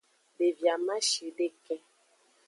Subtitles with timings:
[0.37, 1.75] Devi amashideke.